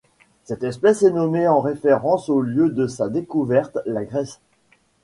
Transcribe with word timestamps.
Cette 0.45 0.63
espèce 0.63 1.03
est 1.03 1.11
nommée 1.11 1.47
en 1.47 1.59
référence 1.59 2.27
au 2.29 2.41
lieu 2.41 2.69
de 2.69 2.87
sa 2.87 3.07
découverte, 3.07 3.77
la 3.85 4.03
Grèce. 4.03 4.39